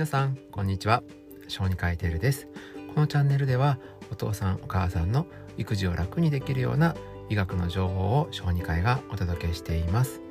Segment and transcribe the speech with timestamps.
[0.00, 1.02] 皆さんこんにちは。
[1.46, 2.48] 小児科医テルです。
[2.94, 3.78] このチャンネルでは
[4.10, 5.26] お父さんお母さんの
[5.58, 6.96] 育児を楽にできるような
[7.28, 10.22] 医学の情報を小児科医がお届けしています。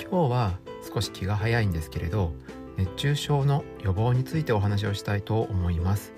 [0.00, 0.58] 今日は
[0.92, 2.32] 少し気が早いんですけれど
[2.76, 6.12] 熱中症の予防についてお話をしたいと思います。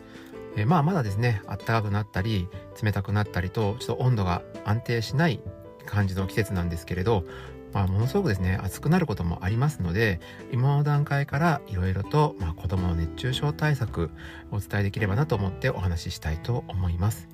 [0.57, 2.49] えまあまだですねあったかくなったり
[2.83, 5.43] 冷たくなったりとちょっと温度が安定しない
[5.85, 7.25] 感じの季節なんですけれど
[7.77, 10.19] まあ、ものすごくですね暑くなることもありますので
[10.51, 14.09] 今の段階からいろいろと、まあ、子どもの熱中症対策
[14.51, 17.29] お伝えできればなと思ってお話ししたいと思います。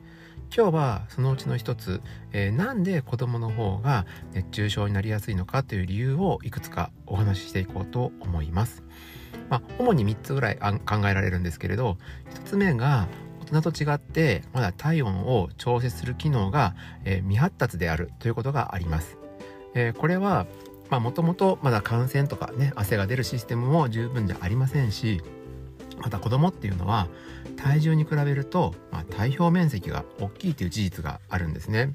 [0.54, 2.02] 今日はそのうちの一つ、
[2.32, 8.82] えー、なんで子どもの方が熱中症になりやすいのかという理由をいくつかお話ししていこうと思います。
[9.48, 11.98] まあ、主に3つぐらい考えられるんですけれど
[12.34, 13.06] 1つ目が
[13.42, 16.74] 大人と違ってまだ体温を調節する機能が、
[17.04, 19.21] えー、未発達であるということがあります。
[19.74, 20.46] えー、これは
[20.90, 25.22] もともとまだ感染とかね汗が出るシステムも十分じゃありませんし
[25.98, 27.08] また子供っていうのは
[27.56, 31.94] 体重に比べると、まあ、体表面積が大きいという事実があるんですね。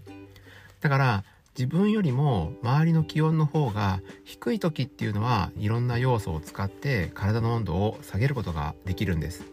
[0.80, 1.24] だから
[1.58, 9.44] 自分よりも周りの気温の方が低い時っていうのはいろんな要素を使って体の温度を下げることができるんです。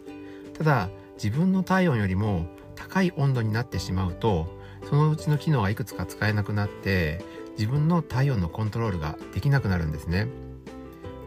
[0.57, 4.47] ただ自分の体温よりも高い温度になってしまうと
[4.87, 7.21] そのうちの機能がいくつか使えなくなって
[7.57, 10.27] 自分の体温のコントロールができなくなるんですね。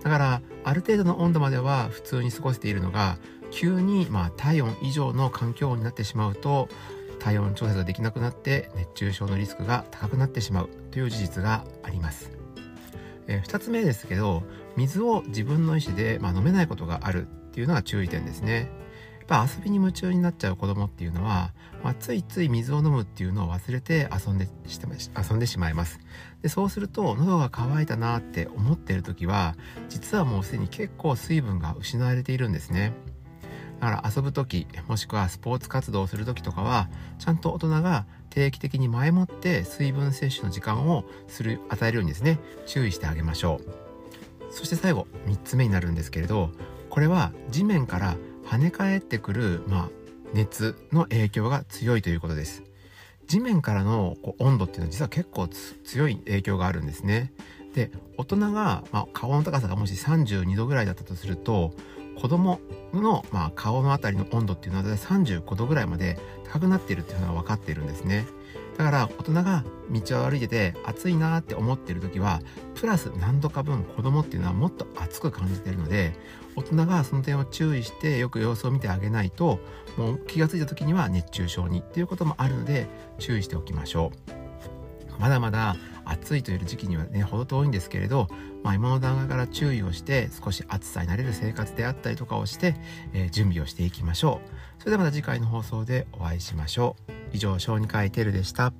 [0.03, 3.19] だからある程度の温度までは普通に過ごせているのが
[3.51, 6.69] 急にまあ体温以上の環境になってしまうと
[7.19, 12.31] 体温調節ができなくなって熱中症のリスクが高くなってしまうという事実があります、
[13.27, 14.45] えー、2つ目ですけど
[14.77, 18.70] 水を自分の意思で、まあ、飲めないことがあるっていうのが注意点ですね。
[19.29, 21.53] ぱ遊びに夢中になっちゃう子供っていうのは、
[21.84, 24.81] まあ、ついつい水を飲むっていうのを忘れて遊んでし
[25.31, 26.01] 遊んでしまいます。
[26.43, 29.55] でそうすると喉が渇いたなって思ってる時は
[29.89, 32.93] 実はもうすでに結構水分が失われているんですね。
[33.81, 36.89] だから遊ぶ時もしくはスポーツ活動をする時とかは
[37.19, 43.89] ちゃんと大人が定期的に前もって水分摂取の時間をする与えるようにですね注意してあげましょう。
[44.51, 46.51] そして最後3つ目になるんですけれど
[46.89, 48.17] これは地面から
[48.48, 49.91] 跳ね返ってくる、まあ、
[50.33, 52.63] 熱の影響が強いということです。
[53.27, 57.33] 地面からのこう温度っていうのは実は結構強い影響があるんですね。
[57.75, 61.75] で大人が、まあ、顔の高さがもし32度ぐらいだったとすると
[62.20, 62.61] 子供
[62.92, 68.27] の、まあ、顔の辺りの温度っていうのは大体35度ぐらいまで高くなっているっていうのが分かっているんですね。
[68.77, 72.40] だから大人が道を歩いてて暑いなって思ってる時は
[72.77, 76.12] プラス何度か分子供っていうのはもっと暑く感じてるので
[76.55, 79.58] 大人がその点を注意してよく様子を見てあげないと
[79.96, 82.86] もう気が付いた時には熱中症にっていうこともあるので
[83.18, 84.12] 注意しておきましょ
[84.45, 84.48] う。
[85.18, 88.29] まだまだ暑いという時期にはねほど遠いんですけれど、
[88.62, 92.77] まあ、今の段階から注意をして少し暑さに慣れる生活であったりとかをして、
[93.12, 94.80] えー、準備をしていきましょう。
[94.80, 97.12] それではまた次回の放送でお会いしましょう。
[97.33, 98.73] 以上小児科医テルでした。